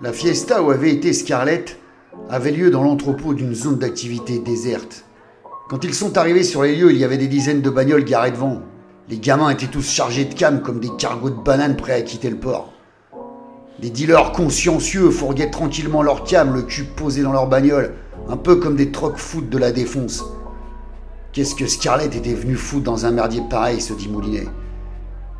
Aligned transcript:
La 0.00 0.12
fiesta 0.12 0.62
où 0.62 0.70
avait 0.70 0.92
été 0.92 1.12
Scarlett 1.12 1.76
avait 2.30 2.52
lieu 2.52 2.70
dans 2.70 2.84
l'entrepôt 2.84 3.34
d'une 3.34 3.52
zone 3.52 3.78
d'activité 3.78 4.38
déserte. 4.38 5.04
Quand 5.68 5.82
ils 5.82 5.92
sont 5.92 6.16
arrivés 6.16 6.44
sur 6.44 6.62
les 6.62 6.76
lieux, 6.76 6.92
il 6.92 6.98
y 6.98 7.04
avait 7.04 7.18
des 7.18 7.26
dizaines 7.26 7.62
de 7.62 7.70
bagnoles 7.70 8.04
garées 8.04 8.30
devant. 8.30 8.62
Les 9.08 9.18
gamins 9.18 9.50
étaient 9.50 9.66
tous 9.66 9.90
chargés 9.90 10.24
de 10.24 10.34
cam 10.34 10.62
comme 10.62 10.78
des 10.78 10.94
cargos 10.98 11.30
de 11.30 11.42
bananes 11.42 11.76
prêts 11.76 11.94
à 11.94 12.02
quitter 12.02 12.30
le 12.30 12.36
port. 12.36 12.72
Des 13.80 13.90
dealers 13.90 14.30
consciencieux 14.30 15.10
fourguaient 15.10 15.50
tranquillement 15.50 16.02
leur 16.04 16.22
cam, 16.22 16.54
le 16.54 16.62
cul 16.62 16.84
posé 16.84 17.22
dans 17.22 17.32
leur 17.32 17.48
bagnole, 17.48 17.94
un 18.28 18.36
peu 18.36 18.54
comme 18.54 18.76
des 18.76 18.92
trocs 18.92 19.18
foot 19.18 19.48
de 19.48 19.58
la 19.58 19.72
défonce. 19.72 20.24
Qu'est-ce 21.32 21.56
que 21.56 21.66
Scarlett 21.66 22.14
était 22.14 22.34
venu 22.34 22.54
foutre 22.54 22.84
dans 22.84 23.04
un 23.04 23.10
merdier 23.10 23.42
pareil, 23.50 23.80
se 23.80 23.94
dit 23.94 24.08
Moulinet. 24.08 24.46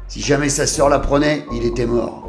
Si 0.09 0.21
jamais 0.21 0.49
sa 0.49 0.67
sœur 0.67 0.89
la 0.89 0.99
prenait, 0.99 1.47
il 1.53 1.65
était 1.65 1.87
mort. 1.87 2.28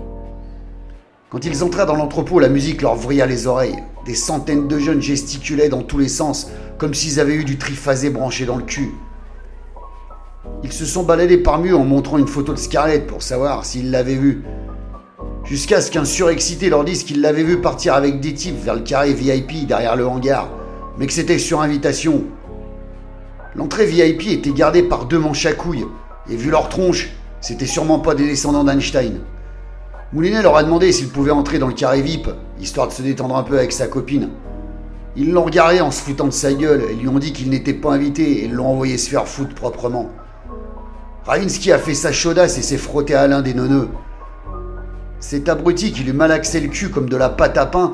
Quand 1.31 1.45
ils 1.45 1.63
entrèrent 1.63 1.85
dans 1.85 1.95
l'entrepôt, 1.95 2.39
la 2.39 2.49
musique 2.49 2.81
leur 2.81 2.95
vrilla 2.95 3.27
les 3.27 3.45
oreilles. 3.45 3.77
Des 4.03 4.15
centaines 4.15 4.67
de 4.67 4.79
jeunes 4.79 5.01
gesticulaient 5.01 5.69
dans 5.69 5.83
tous 5.83 5.99
les 5.99 6.07
sens, 6.07 6.49
comme 6.79 6.95
s'ils 6.95 7.19
avaient 7.19 7.35
eu 7.35 7.43
du 7.43 7.59
triphasé 7.59 8.09
branché 8.09 8.47
dans 8.47 8.55
le 8.55 8.63
cul. 8.63 8.95
Ils 10.63 10.73
se 10.73 10.85
sont 10.85 11.03
baladés 11.03 11.37
par 11.37 11.59
mieux 11.59 11.75
en 11.75 11.83
montrant 11.85 12.17
une 12.17 12.27
photo 12.27 12.53
de 12.53 12.57
Scarlett 12.57 13.05
pour 13.05 13.21
savoir 13.21 13.63
s'ils 13.63 13.91
l'avaient 13.91 14.15
vue. 14.15 14.41
Jusqu'à 15.43 15.81
ce 15.81 15.91
qu'un 15.91 16.03
surexcité 16.03 16.67
leur 16.67 16.83
dise 16.83 17.03
qu'il 17.03 17.21
l'avait 17.21 17.43
vu 17.43 17.61
partir 17.61 17.93
avec 17.93 18.21
des 18.21 18.33
types 18.33 18.59
vers 18.63 18.73
le 18.73 18.81
carré 18.81 19.13
VIP 19.13 19.67
derrière 19.67 19.95
le 19.95 20.07
hangar, 20.07 20.49
mais 20.97 21.05
que 21.05 21.13
c'était 21.13 21.37
sur 21.37 21.61
invitation. 21.61 22.23
L'entrée 23.53 23.85
VIP 23.85 24.29
était 24.29 24.51
gardée 24.51 24.81
par 24.81 25.05
deux 25.05 25.19
manches 25.19 25.45
à 25.45 25.53
couilles, 25.53 25.85
et 26.27 26.35
vu 26.35 26.49
leur 26.49 26.69
tronche, 26.69 27.11
c'était 27.39 27.67
sûrement 27.67 27.99
pas 27.99 28.15
des 28.15 28.25
descendants 28.25 28.63
d'Einstein. 28.63 29.19
Moulinet 30.11 30.41
leur 30.41 30.57
a 30.57 30.63
demandé 30.63 30.91
s'ils 30.91 31.09
pouvaient 31.09 31.29
entrer 31.29 31.59
dans 31.59 31.67
le 31.67 31.73
carré 31.73 32.01
VIP, 32.01 32.29
histoire 32.59 32.87
de 32.87 32.93
se 32.93 33.03
détendre 33.03 33.37
un 33.37 33.43
peu 33.43 33.59
avec 33.59 33.71
sa 33.71 33.85
copine. 33.85 34.29
Ils 35.15 35.31
l'ont 35.31 35.43
regardé 35.43 35.81
en 35.81 35.91
se 35.91 36.01
foutant 36.01 36.25
de 36.25 36.31
sa 36.31 36.51
gueule 36.51 36.83
et 36.89 36.95
lui 36.95 37.07
ont 37.07 37.19
dit 37.19 37.31
qu'il 37.31 37.51
n'était 37.51 37.75
pas 37.75 37.93
invité 37.93 38.43
et 38.43 38.47
l'ont 38.47 38.65
envoyé 38.65 38.97
se 38.97 39.07
faire 39.07 39.27
foutre 39.27 39.53
proprement. 39.53 40.09
Ravinsky 41.25 41.71
a 41.71 41.77
fait 41.77 41.93
sa 41.93 42.11
chaudasse 42.11 42.57
et 42.57 42.63
s'est 42.63 42.77
frotté 42.77 43.13
à 43.13 43.27
l'un 43.27 43.43
des 43.43 43.53
neuneux. 43.53 43.89
Cet 45.19 45.47
abruti 45.47 45.91
qui 45.91 46.03
lui 46.03 46.13
malaxait 46.13 46.61
le 46.61 46.69
cul 46.69 46.89
comme 46.89 47.07
de 47.09 47.17
la 47.17 47.29
pâte 47.29 47.59
à 47.59 47.67
pain 47.67 47.93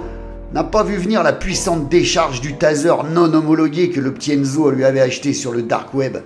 n'a 0.53 0.63
pas 0.63 0.83
vu 0.83 0.95
venir 0.95 1.21
la 1.21 1.33
puissante 1.33 1.89
décharge 1.89 2.39
du 2.39 2.55
taser 2.55 2.93
non 3.13 3.33
homologué 3.33 3.89
que 3.89 3.99
le 3.99 4.13
petit 4.13 4.31
Enzo 4.31 4.71
lui 4.71 4.85
avait 4.85 5.01
acheté 5.01 5.33
sur 5.33 5.51
le 5.51 5.63
dark 5.63 5.93
web. 5.93 6.19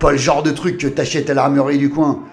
Pas 0.00 0.10
le 0.10 0.18
genre 0.18 0.42
de 0.42 0.50
truc 0.50 0.78
que 0.78 0.88
t'achètes 0.88 1.30
à 1.30 1.34
l'armurerie 1.34 1.78
du 1.78 1.90
coin. 1.90 2.24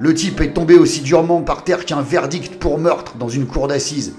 Le 0.00 0.14
type 0.14 0.40
est 0.40 0.52
tombé 0.52 0.78
aussi 0.78 1.00
durement 1.00 1.42
par 1.42 1.64
terre 1.64 1.84
qu'un 1.84 2.02
verdict 2.02 2.60
pour 2.60 2.78
meurtre 2.78 3.16
dans 3.16 3.28
une 3.28 3.46
cour 3.46 3.66
d'assises. 3.66 4.14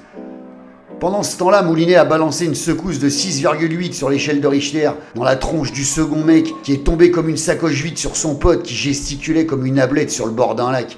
Pendant 0.99 1.23
ce 1.23 1.37
temps-là, 1.37 1.61
Moulinet 1.61 1.95
a 1.95 2.03
balancé 2.03 2.45
une 2.45 2.55
secousse 2.55 2.99
de 2.99 3.09
6,8 3.09 3.93
sur 3.93 4.09
l'échelle 4.09 4.41
de 4.41 4.47
Richter 4.47 4.91
dans 5.15 5.23
la 5.23 5.37
tronche 5.37 5.71
du 5.71 5.85
second 5.85 6.21
mec 6.25 6.53
qui 6.63 6.73
est 6.73 6.83
tombé 6.83 7.11
comme 7.11 7.29
une 7.29 7.37
sacoche 7.37 7.81
vide 7.81 7.97
sur 7.97 8.17
son 8.17 8.35
pote 8.35 8.63
qui 8.63 8.75
gesticulait 8.75 9.45
comme 9.45 9.65
une 9.65 9.79
ablette 9.79 10.11
sur 10.11 10.25
le 10.25 10.33
bord 10.33 10.55
d'un 10.55 10.69
lac. 10.69 10.97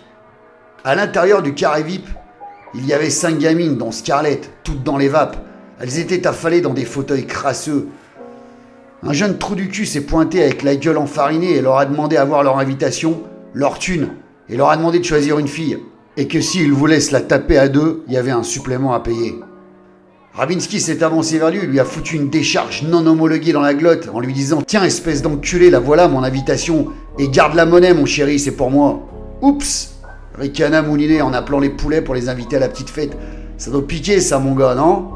À 0.84 0.96
l'intérieur 0.96 1.44
du 1.44 1.54
carré 1.54 1.84
VIP, 1.84 2.08
il 2.74 2.88
y 2.88 2.94
avait 2.94 3.12
cinq 3.12 3.38
gamines, 3.38 3.78
dont 3.78 3.92
Scarlett, 3.92 4.50
toutes 4.64 4.82
dans 4.82 4.98
les 4.98 5.10
vapes. 5.10 5.38
Elles 5.80 6.00
étaient 6.00 6.26
affalées 6.26 6.62
dans 6.62 6.74
des 6.74 6.86
fauteuils 6.86 7.28
crasseux. 7.28 7.90
Un 9.04 9.14
jeune 9.14 9.38
trou 9.38 9.54
du 9.54 9.68
cul 9.68 9.86
s'est 9.86 10.02
pointé 10.02 10.42
avec 10.44 10.64
la 10.64 10.76
gueule 10.76 10.98
enfarinée 10.98 11.52
et 11.52 11.62
leur 11.62 11.78
a 11.78 11.86
demandé 11.86 12.18
à 12.18 12.26
voir 12.26 12.42
leur 12.42 12.58
invitation, 12.58 13.22
leur 13.54 13.78
thune, 13.78 14.10
et 14.52 14.58
leur 14.58 14.70
a 14.70 14.78
demandé 14.78 15.00
de 15.00 15.06
choisir 15.06 15.40
une 15.40 15.48
fille. 15.48 15.80
Et 16.18 16.28
que 16.28 16.42
s'ils 16.42 16.74
voulaient 16.74 17.00
se 17.00 17.14
la 17.14 17.22
taper 17.22 17.58
à 17.58 17.70
deux, 17.70 18.04
il 18.08 18.14
y 18.14 18.18
avait 18.18 18.32
un 18.32 18.44
supplément 18.44 18.94
à 18.94 19.00
payer. 19.00 19.40
Ravinsky 20.34 20.80
s'est 20.80 21.04
avancé 21.04 21.40
vers 21.40 21.52
lui 21.52 21.60
lui 21.62 21.80
a 21.80 21.86
foutu 21.86 22.16
une 22.16 22.30
décharge 22.30 22.84
non 22.84 23.06
homologuée 23.06 23.52
dans 23.52 23.62
la 23.62 23.74
glotte 23.74 24.10
en 24.14 24.20
lui 24.20 24.34
disant 24.34 24.62
Tiens, 24.66 24.84
espèce 24.84 25.22
d'enculé, 25.22 25.70
la 25.70 25.80
voilà 25.80 26.08
mon 26.08 26.24
invitation. 26.24 26.88
Et 27.18 27.30
garde 27.30 27.56
la 27.56 27.66
monnaie, 27.66 27.94
mon 27.94 28.06
chéri, 28.06 28.40
c'est 28.40 28.56
pour 28.56 28.72
moi. 28.72 29.08
Oups 29.42 29.96
Ricana 30.38 30.82
mouliné 30.82 31.22
en 31.22 31.34
appelant 31.34 31.60
les 31.60 31.70
poulets 31.70 32.02
pour 32.02 32.16
les 32.16 32.30
inviter 32.30 32.58
à 32.58 32.60
la 32.60 32.70
petite 32.70 32.90
fête. 32.90 33.18
Ça 33.58 33.72
doit 33.72 33.86
piquer, 33.86 34.20
ça, 34.20 34.40
mon 34.40 34.56
gars, 34.56 34.76
non? 34.76 35.12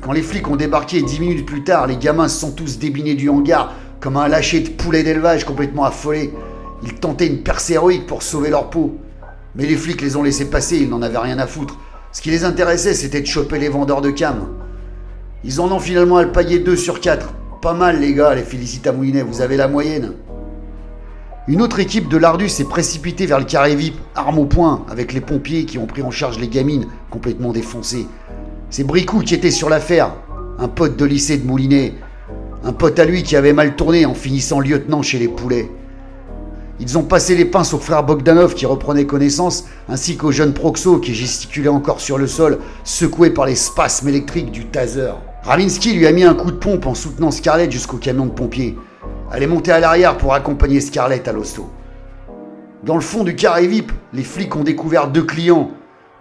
Quand 0.00 0.12
les 0.12 0.22
flics 0.22 0.48
ont 0.48 0.56
débarqué 0.56 1.02
dix 1.02 1.20
minutes 1.20 1.46
plus 1.46 1.62
tard, 1.62 1.86
les 1.86 1.96
gamins 1.96 2.28
se 2.28 2.40
sont 2.40 2.52
tous 2.52 2.78
débinés 2.78 3.14
du 3.14 3.28
hangar 3.28 3.74
comme 4.00 4.16
un 4.16 4.28
lâcher 4.28 4.60
de 4.60 4.70
poulet 4.70 5.02
d'élevage 5.02 5.44
complètement 5.44 5.84
affolé. 5.84 6.32
Ils 6.82 6.94
tentaient 6.94 7.26
une 7.26 7.42
percée 7.42 7.74
héroïque 7.74 8.06
pour 8.06 8.22
sauver 8.22 8.50
leur 8.50 8.70
peau. 8.70 8.96
Mais 9.54 9.66
les 9.66 9.76
flics 9.76 10.00
les 10.00 10.16
ont 10.16 10.22
laissés 10.22 10.48
passer, 10.48 10.78
ils 10.78 10.88
n'en 10.88 11.02
avaient 11.02 11.18
rien 11.18 11.38
à 11.38 11.46
foutre. 11.46 11.78
Ce 12.12 12.22
qui 12.22 12.30
les 12.30 12.44
intéressait, 12.44 12.94
c'était 12.94 13.20
de 13.20 13.26
choper 13.26 13.58
les 13.58 13.68
vendeurs 13.68 14.00
de 14.00 14.10
cam. 14.10 14.48
Ils 15.44 15.60
en 15.60 15.70
ont 15.70 15.78
finalement 15.78 16.16
alpaillé 16.18 16.58
deux 16.58 16.76
sur 16.76 17.00
quatre. 17.00 17.32
Pas 17.62 17.74
mal, 17.74 18.00
les 18.00 18.14
gars, 18.14 18.34
les 18.34 18.42
félicite 18.42 18.86
Moulinet, 18.86 19.22
vous 19.22 19.40
avez 19.42 19.56
la 19.56 19.68
moyenne. 19.68 20.14
Une 21.48 21.62
autre 21.62 21.80
équipe 21.80 22.08
de 22.08 22.16
l'Ardus 22.16 22.48
s'est 22.48 22.64
précipitée 22.64 23.26
vers 23.26 23.38
le 23.38 23.44
carré 23.44 23.74
VIP, 23.74 23.96
arme 24.14 24.38
au 24.38 24.44
poing, 24.44 24.84
avec 24.88 25.12
les 25.12 25.20
pompiers 25.20 25.64
qui 25.64 25.78
ont 25.78 25.86
pris 25.86 26.02
en 26.02 26.10
charge 26.10 26.38
les 26.38 26.48
gamines, 26.48 26.86
complètement 27.10 27.52
défoncées. 27.52 28.06
C'est 28.70 28.84
Bricou 28.84 29.20
qui 29.20 29.34
était 29.34 29.50
sur 29.50 29.68
l'affaire, 29.68 30.14
un 30.58 30.68
pote 30.68 30.96
de 30.96 31.04
lycée 31.04 31.38
de 31.38 31.46
Moulinet. 31.46 31.94
Un 32.62 32.72
pote 32.72 32.98
à 32.98 33.04
lui 33.04 33.22
qui 33.22 33.36
avait 33.36 33.52
mal 33.52 33.74
tourné 33.74 34.04
en 34.04 34.14
finissant 34.14 34.60
lieutenant 34.60 35.02
chez 35.02 35.18
les 35.18 35.28
poulets. 35.28 35.70
Ils 36.80 36.96
ont 36.96 37.02
passé 37.02 37.36
les 37.36 37.44
pinces 37.44 37.74
au 37.74 37.78
frère 37.78 38.04
Bogdanov 38.04 38.54
qui 38.54 38.64
reprenait 38.64 39.04
connaissance, 39.04 39.66
ainsi 39.86 40.16
qu'au 40.16 40.32
jeune 40.32 40.54
Proxo 40.54 40.98
qui 40.98 41.14
gesticulait 41.14 41.68
encore 41.68 42.00
sur 42.00 42.16
le 42.16 42.26
sol, 42.26 42.58
secoué 42.84 43.28
par 43.30 43.44
les 43.44 43.54
spasmes 43.54 44.08
électriques 44.08 44.50
du 44.50 44.64
taser. 44.64 45.12
Ravinsky 45.42 45.92
lui 45.92 46.06
a 46.06 46.12
mis 46.12 46.24
un 46.24 46.32
coup 46.32 46.50
de 46.50 46.56
pompe 46.56 46.86
en 46.86 46.94
soutenant 46.94 47.30
Scarlett 47.30 47.70
jusqu'au 47.70 47.98
camion 47.98 48.24
de 48.24 48.30
pompiers. 48.30 48.78
Elle 49.30 49.42
est 49.42 49.46
montée 49.46 49.72
à 49.72 49.80
l'arrière 49.80 50.16
pour 50.16 50.32
accompagner 50.32 50.80
Scarlett 50.80 51.28
à 51.28 51.32
l'hosto. 51.32 51.68
Dans 52.82 52.94
le 52.94 53.02
fond 53.02 53.24
du 53.24 53.36
carré 53.36 53.66
VIP, 53.66 53.92
les 54.14 54.24
flics 54.24 54.56
ont 54.56 54.64
découvert 54.64 55.08
deux 55.08 55.24
clients, 55.24 55.72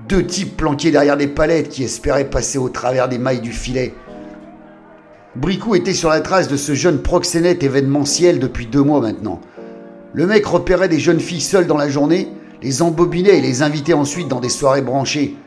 deux 0.10 0.26
types 0.26 0.58
planqués 0.58 0.92
derrière 0.92 1.16
des 1.16 1.28
palettes 1.28 1.70
qui 1.70 1.86
espéraient 1.86 2.30
passer 2.30 2.58
au 2.58 2.68
travers 2.68 3.08
des 3.08 3.18
mailles 3.18 3.40
du 3.40 3.54
filet. 3.54 3.94
Bricou 5.38 5.76
était 5.76 5.94
sur 5.94 6.10
la 6.10 6.20
trace 6.20 6.50
de 6.50 6.58
ce 6.58 6.74
jeune 6.74 7.02
proxénète 7.02 7.64
événementiel 7.64 8.40
depuis 8.40 8.66
deux 8.66 8.84
mois 8.84 9.00
maintenant. 9.00 9.40
Le 10.20 10.28
mec 10.28 10.46
repérait 10.46 10.90
des 10.90 11.00
jeunes 11.00 11.22
filles 11.22 11.40
seules 11.40 11.66
dans 11.66 11.78
la 11.78 11.88
journée, 11.88 12.28
les 12.62 12.82
embobinait 12.82 13.38
et 13.38 13.42
les 13.42 13.62
invitait 13.62 13.94
ensuite 13.94 14.28
dans 14.28 14.42
des 14.42 14.50
soirées 14.50 14.82
branchées. 14.82 15.38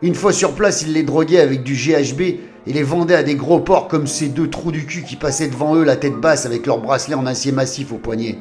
Une 0.00 0.14
fois 0.14 0.32
sur 0.32 0.54
place, 0.54 0.80
il 0.80 0.94
les 0.94 1.02
droguait 1.02 1.38
avec 1.38 1.62
du 1.62 1.74
GHB 1.74 2.22
et 2.22 2.72
les 2.72 2.82
vendait 2.82 3.14
à 3.14 3.22
des 3.22 3.34
gros 3.34 3.60
porcs 3.60 3.88
comme 3.88 4.06
ces 4.06 4.28
deux 4.28 4.48
trous 4.48 4.72
du 4.72 4.86
cul 4.86 5.02
qui 5.02 5.16
passaient 5.16 5.48
devant 5.48 5.76
eux 5.76 5.84
la 5.84 5.96
tête 5.96 6.16
basse 6.16 6.46
avec 6.46 6.64
leurs 6.64 6.80
bracelets 6.80 7.14
en 7.14 7.26
acier 7.26 7.52
massif 7.52 7.92
au 7.92 7.98
poignet. 7.98 8.38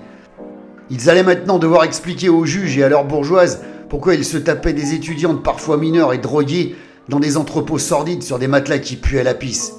Ils 0.90 1.10
allaient 1.10 1.24
maintenant 1.24 1.60
devoir 1.60 1.84
expliquer 1.84 2.30
aux 2.30 2.46
juges 2.46 2.78
et 2.78 2.84
à 2.86 2.88
leurs 2.88 3.04
bourgeoises 3.04 3.62
pourquoi 3.90 4.16
ils 4.16 4.24
se 4.24 4.38
tapaient 4.38 4.72
des 4.72 4.94
étudiantes 4.94 5.44
parfois 5.44 5.76
mineures 5.76 6.14
et 6.14 6.20
droguées 6.20 6.78
dans 7.10 7.20
des 7.20 7.36
entrepôts 7.36 7.80
sordides 7.80 8.24
sur 8.24 8.40
des 8.40 8.48
matelas 8.48 8.80
qui 8.80 8.96
puaient 8.96 9.24
la 9.24 9.34
pisse. 9.34 9.74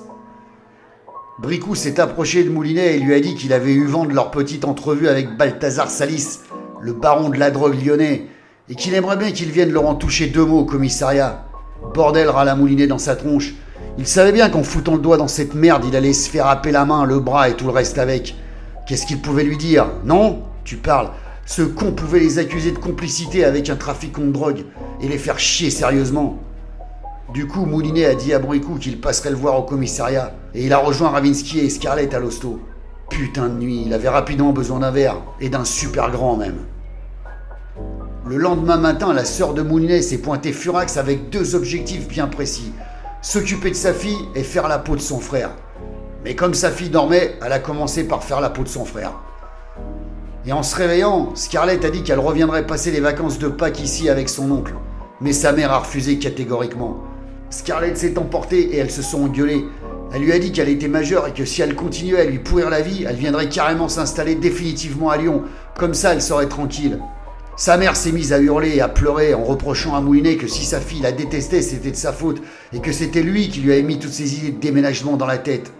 Bricou 1.38 1.74
s'est 1.74 2.00
approché 2.00 2.44
de 2.44 2.48
Moulinet 2.48 2.96
et 2.96 2.98
lui 2.98 3.12
a 3.12 3.20
dit 3.20 3.34
qu'il 3.34 3.52
avait 3.52 3.74
eu 3.74 3.84
vent 3.84 4.06
de 4.06 4.14
leur 4.14 4.30
petite 4.30 4.64
entrevue 4.64 5.06
avec 5.06 5.36
Balthazar 5.36 5.90
Salis, 5.90 6.38
le 6.80 6.94
baron 6.94 7.28
de 7.28 7.36
la 7.36 7.50
drogue 7.50 7.76
lyonnais, 7.84 8.24
et 8.70 8.74
qu'il 8.74 8.94
aimerait 8.94 9.18
bien 9.18 9.32
qu'il 9.32 9.50
vienne 9.50 9.70
leur 9.70 9.86
en 9.86 9.96
toucher 9.96 10.28
deux 10.28 10.46
mots 10.46 10.60
au 10.60 10.64
commissariat. 10.64 11.46
Bordel 11.92 12.30
râla 12.30 12.56
Moulinet 12.56 12.86
dans 12.86 12.96
sa 12.96 13.16
tronche. 13.16 13.52
Il 13.98 14.06
savait 14.06 14.32
bien 14.32 14.48
qu'en 14.48 14.62
foutant 14.62 14.94
le 14.94 15.02
doigt 15.02 15.18
dans 15.18 15.28
cette 15.28 15.54
merde, 15.54 15.84
il 15.86 15.94
allait 15.94 16.14
se 16.14 16.30
faire 16.30 16.46
happer 16.46 16.72
la 16.72 16.86
main, 16.86 17.04
le 17.04 17.20
bras 17.20 17.50
et 17.50 17.54
tout 17.54 17.66
le 17.66 17.72
reste 17.72 17.98
avec. 17.98 18.34
Qu'est-ce 18.88 19.04
qu'il 19.04 19.20
pouvait 19.20 19.44
lui 19.44 19.58
dire? 19.58 19.88
Non? 20.06 20.42
Tu 20.64 20.76
parles. 20.76 21.10
Ce 21.44 21.60
con 21.60 21.92
pouvait 21.92 22.20
les 22.20 22.38
accuser 22.38 22.72
de 22.72 22.78
complicité 22.78 23.44
avec 23.44 23.68
un 23.68 23.76
trafiquant 23.76 24.22
de 24.22 24.32
drogue 24.32 24.64
et 25.02 25.08
les 25.08 25.18
faire 25.18 25.38
chier 25.38 25.68
sérieusement. 25.68 26.38
Du 27.32 27.46
coup, 27.46 27.66
Moulinet 27.66 28.06
a 28.06 28.14
dit 28.14 28.32
à 28.32 28.38
Bricou 28.38 28.76
qu'il 28.76 29.00
passerait 29.00 29.30
le 29.30 29.36
voir 29.36 29.58
au 29.58 29.62
commissariat, 29.62 30.32
et 30.54 30.64
il 30.64 30.72
a 30.72 30.78
rejoint 30.78 31.10
Ravinsky 31.10 31.58
et 31.58 31.70
Scarlett 31.70 32.14
à 32.14 32.20
l'hosto. 32.20 32.60
Putain 33.10 33.48
de 33.48 33.54
nuit, 33.54 33.82
il 33.86 33.92
avait 33.92 34.08
rapidement 34.08 34.52
besoin 34.52 34.80
d'un 34.80 34.90
verre, 34.90 35.20
et 35.40 35.48
d'un 35.48 35.64
super 35.64 36.10
grand 36.10 36.36
même. 36.36 36.58
Le 38.26 38.36
lendemain 38.36 38.76
matin, 38.76 39.12
la 39.12 39.24
sœur 39.24 39.54
de 39.54 39.62
Moulinet 39.62 40.02
s'est 40.02 40.18
pointée 40.18 40.52
furax 40.52 40.96
avec 40.96 41.30
deux 41.30 41.54
objectifs 41.54 42.08
bien 42.08 42.26
précis 42.26 42.72
s'occuper 43.26 43.70
de 43.70 43.74
sa 43.74 43.92
fille 43.92 44.28
et 44.36 44.44
faire 44.44 44.68
la 44.68 44.78
peau 44.78 44.94
de 44.94 45.00
son 45.00 45.18
frère. 45.18 45.50
Mais 46.24 46.36
comme 46.36 46.54
sa 46.54 46.70
fille 46.70 46.90
dormait, 46.90 47.36
elle 47.44 47.52
a 47.52 47.58
commencé 47.58 48.06
par 48.06 48.22
faire 48.22 48.40
la 48.40 48.50
peau 48.50 48.62
de 48.62 48.68
son 48.68 48.84
frère. 48.84 49.14
Et 50.46 50.52
en 50.52 50.62
se 50.62 50.76
réveillant, 50.76 51.34
Scarlett 51.34 51.84
a 51.84 51.90
dit 51.90 52.04
qu'elle 52.04 52.20
reviendrait 52.20 52.66
passer 52.66 52.92
les 52.92 53.00
vacances 53.00 53.40
de 53.40 53.48
Pâques 53.48 53.80
ici 53.80 54.08
avec 54.08 54.28
son 54.28 54.52
oncle. 54.52 54.74
Mais 55.20 55.32
sa 55.32 55.50
mère 55.50 55.72
a 55.72 55.80
refusé 55.80 56.20
catégoriquement. 56.20 56.98
Scarlett 57.50 57.96
s'est 57.96 58.18
emportée 58.18 58.74
et 58.74 58.76
elles 58.76 58.90
se 58.90 59.02
sont 59.02 59.24
engueulées. 59.24 59.64
Elle 60.12 60.22
lui 60.22 60.32
a 60.32 60.38
dit 60.38 60.52
qu'elle 60.52 60.68
était 60.68 60.88
majeure 60.88 61.26
et 61.26 61.32
que 61.32 61.44
si 61.44 61.62
elle 61.62 61.74
continuait 61.74 62.20
à 62.20 62.24
lui 62.24 62.38
pourrir 62.38 62.70
la 62.70 62.80
vie, 62.80 63.04
elle 63.08 63.16
viendrait 63.16 63.48
carrément 63.48 63.88
s'installer 63.88 64.34
définitivement 64.34 65.10
à 65.10 65.16
Lyon. 65.16 65.42
Comme 65.76 65.94
ça, 65.94 66.12
elle 66.12 66.22
serait 66.22 66.48
tranquille. 66.48 67.00
Sa 67.56 67.76
mère 67.78 67.96
s'est 67.96 68.12
mise 68.12 68.32
à 68.32 68.38
hurler 68.38 68.76
et 68.76 68.80
à 68.82 68.88
pleurer 68.88 69.32
en 69.32 69.42
reprochant 69.42 69.94
à 69.94 70.00
Moulinet 70.00 70.36
que 70.36 70.46
si 70.46 70.64
sa 70.64 70.80
fille 70.80 71.00
la 71.00 71.12
détestait, 71.12 71.62
c'était 71.62 71.90
de 71.90 71.96
sa 71.96 72.12
faute 72.12 72.42
et 72.72 72.80
que 72.80 72.92
c'était 72.92 73.22
lui 73.22 73.48
qui 73.48 73.60
lui 73.60 73.72
avait 73.72 73.82
mis 73.82 73.98
toutes 73.98 74.12
ces 74.12 74.38
idées 74.38 74.50
de 74.50 74.60
déménagement 74.60 75.16
dans 75.16 75.26
la 75.26 75.38
tête. 75.38 75.72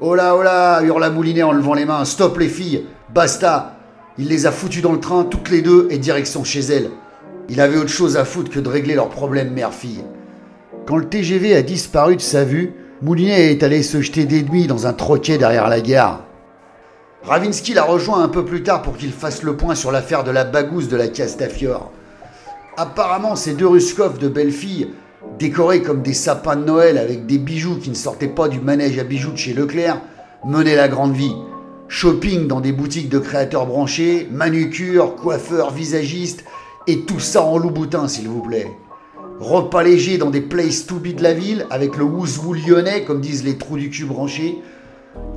Oh 0.00 0.14
là, 0.14 0.36
oh 0.36 0.84
hurla 0.84 1.10
Moulinet 1.10 1.42
en 1.42 1.52
levant 1.52 1.74
les 1.74 1.86
mains. 1.86 2.04
Stop 2.04 2.38
les 2.38 2.48
filles 2.48 2.86
Basta 3.12 3.78
Il 4.16 4.28
les 4.28 4.46
a 4.46 4.52
foutues 4.52 4.80
dans 4.80 4.92
le 4.92 5.00
train, 5.00 5.24
toutes 5.24 5.50
les 5.50 5.62
deux, 5.62 5.88
et 5.90 5.98
direction 5.98 6.44
chez 6.44 6.60
elles. 6.60 6.90
Il 7.48 7.60
avait 7.60 7.78
autre 7.78 7.88
chose 7.88 8.16
à 8.16 8.24
foutre 8.24 8.50
que 8.50 8.60
de 8.60 8.68
régler 8.68 8.94
leurs 8.94 9.08
problèmes 9.08 9.52
mère-fille. 9.52 10.04
Quand 10.86 10.96
le 10.96 11.08
TGV 11.08 11.54
a 11.54 11.62
disparu 11.62 12.16
de 12.16 12.20
sa 12.20 12.44
vue, 12.44 12.72
Moulinet 13.02 13.52
est 13.52 13.62
allé 13.62 13.82
se 13.82 14.00
jeter 14.00 14.24
des 14.24 14.42
dans 14.42 14.86
un 14.86 14.92
troquet 14.92 15.38
derrière 15.38 15.68
la 15.68 15.80
gare. 15.80 16.24
Ravinsky 17.22 17.72
l'a 17.72 17.84
rejoint 17.84 18.22
un 18.22 18.28
peu 18.28 18.44
plus 18.44 18.64
tard 18.64 18.82
pour 18.82 18.96
qu'il 18.96 19.12
fasse 19.12 19.44
le 19.44 19.56
point 19.56 19.76
sur 19.76 19.92
l'affaire 19.92 20.24
de 20.24 20.32
la 20.32 20.44
bagousse 20.44 20.88
de 20.88 20.96
la 20.96 21.06
Castafiore. 21.06 21.92
Apparemment, 22.76 23.36
ces 23.36 23.52
deux 23.52 23.68
Ruskov 23.68 24.18
de 24.18 24.28
belles 24.28 24.50
filles, 24.50 24.88
décorées 25.38 25.82
comme 25.82 26.02
des 26.02 26.14
sapins 26.14 26.56
de 26.56 26.64
Noël 26.64 26.98
avec 26.98 27.26
des 27.26 27.38
bijoux 27.38 27.76
qui 27.76 27.90
ne 27.90 27.94
sortaient 27.94 28.26
pas 28.26 28.48
du 28.48 28.60
manège 28.60 28.98
à 28.98 29.04
bijoux 29.04 29.32
de 29.32 29.36
chez 29.36 29.54
Leclerc, 29.54 30.00
menaient 30.44 30.74
la 30.74 30.88
grande 30.88 31.14
vie. 31.14 31.36
Shopping 31.86 32.48
dans 32.48 32.60
des 32.60 32.72
boutiques 32.72 33.08
de 33.08 33.20
créateurs 33.20 33.66
branchés, 33.66 34.26
manucure, 34.32 35.14
coiffeurs, 35.14 35.70
visagistes, 35.70 36.44
et 36.88 37.02
tout 37.02 37.20
ça 37.20 37.42
en 37.42 37.56
loup-boutin, 37.58 38.08
s'il 38.08 38.28
vous 38.28 38.42
plaît. 38.42 38.66
Repas 39.42 39.82
léger 39.82 40.18
dans 40.18 40.30
des 40.30 40.40
places 40.40 40.86
to 40.86 41.00
be 41.00 41.16
de 41.16 41.20
la 41.20 41.32
ville, 41.32 41.66
avec 41.68 41.96
le 41.96 42.04
wouzou 42.04 42.52
lyonnais, 42.54 43.02
comme 43.02 43.20
disent 43.20 43.42
les 43.42 43.58
trous 43.58 43.76
du 43.76 43.90
cul 43.90 44.04
branchés, 44.04 44.62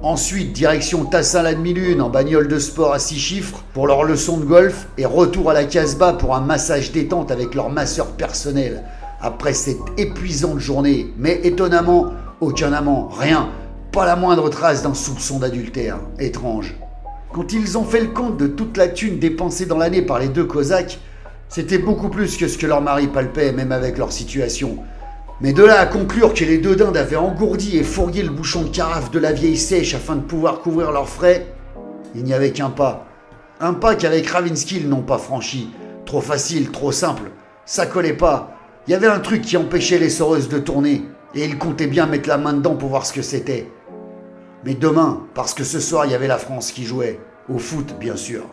Ensuite, 0.04 0.54
direction 0.54 1.06
Tassin 1.06 1.42
la 1.42 1.56
demi-lune 1.56 2.04
en 2.04 2.12
bagnole 2.12 2.48
de 2.48 2.60
sport 2.60 2.94
à 2.94 3.00
6 3.00 3.18
chiffres 3.18 3.64
pour 3.74 3.88
leur 3.88 4.04
leçon 4.04 4.38
de 4.38 4.46
golf 4.46 4.88
et 5.00 5.08
retour 5.08 5.50
à 5.50 5.56
la 5.56 5.64
Casbah 5.64 6.14
pour 6.14 6.36
un 6.36 6.42
massage 6.42 6.92
détente 6.92 7.32
avec 7.32 7.56
leur 7.56 7.72
masseur 7.72 8.12
personnel 8.12 8.84
après 9.22 9.54
cette 9.54 9.82
épuisante 9.98 10.60
journée. 10.60 11.12
Mais 11.18 11.40
étonnamment, 11.44 12.12
aucun 12.42 12.74
amant, 12.74 13.08
rien, 13.08 13.50
pas 13.92 14.06
la 14.06 14.16
moindre 14.16 14.50
trace 14.50 14.84
d'un 14.84 14.94
soupçon 14.94 15.40
d'adultère. 15.40 15.98
Étrange. 16.20 16.76
Quand 17.34 17.52
ils 17.54 17.76
ont 17.76 17.86
fait 17.86 18.02
le 18.02 18.10
compte 18.10 18.38
de 18.38 18.46
toute 18.46 18.78
la 18.78 18.88
thune 18.88 19.18
dépensée 19.18 19.66
dans 19.66 19.80
l'année 19.80 20.04
par 20.04 20.20
les 20.20 20.30
deux 20.30 20.46
Cosaques, 20.46 21.00
c'était 21.50 21.78
beaucoup 21.78 22.10
plus 22.10 22.38
que 22.38 22.48
ce 22.48 22.58
que 22.58 22.68
leur 22.68 22.82
mari 22.82 23.08
palpait, 23.08 23.52
même 23.52 23.72
avec 23.72 23.98
leur 23.98 24.12
situation. 24.12 24.80
Mais 25.42 25.54
de 25.54 25.64
là 25.64 25.80
à 25.80 25.86
conclure 25.86 26.34
que 26.34 26.46
les 26.46 26.58
deux 26.58 26.76
dindes 26.76 26.98
avaient 26.98 27.16
engourdi 27.16 27.78
et 27.78 27.84
fourgué 27.84 28.24
le 28.24 28.30
bouchon 28.30 28.64
de 28.64 28.70
carafe 28.70 29.12
de 29.12 29.20
la 29.20 29.34
vieille 29.34 29.58
sèche 29.58 29.94
afin 29.94 30.16
de 30.16 30.22
pouvoir 30.22 30.62
couvrir 30.62 30.92
leurs 30.92 31.10
frais, 31.10 31.54
il 32.16 32.24
n'y 32.24 32.34
avait 32.34 32.52
qu'un 32.52 32.70
pas. 32.70 33.06
Un 33.60 33.74
pas 33.74 33.96
qu'avec 33.96 34.28
Ravinsky 34.28 34.78
ils 34.78 34.90
n'ont 34.90 35.02
pas 35.02 35.18
franchi. 35.18 35.70
Trop 36.06 36.22
facile, 36.22 36.72
trop 36.72 36.92
simple. 36.92 37.32
Ça 37.66 37.86
collait 37.86 38.14
pas. 38.14 38.56
Il 38.88 38.92
y 38.92 38.96
avait 38.96 39.08
un 39.08 39.20
truc 39.20 39.42
qui 39.42 39.58
empêchait 39.58 39.98
les 39.98 40.10
soreuses 40.10 40.50
de 40.50 40.60
tourner. 40.60 41.04
Et 41.34 41.44
ils 41.44 41.58
comptaient 41.58 41.88
bien 41.88 42.06
mettre 42.06 42.30
la 42.30 42.38
main 42.38 42.54
dedans 42.54 42.76
pour 42.76 42.90
voir 42.90 43.06
ce 43.06 43.12
que 43.12 43.22
c'était. 43.22 43.70
Mais 44.64 44.74
demain, 44.74 45.24
parce 45.34 45.54
que 45.54 45.66
ce 45.66 45.82
soir 45.82 46.06
il 46.06 46.12
y 46.12 46.16
avait 46.16 46.28
la 46.28 46.38
France 46.38 46.72
qui 46.72 46.86
jouait. 46.86 47.20
Au 47.54 47.60
foot, 47.60 47.96
bien 48.00 48.16
sûr. 48.16 48.44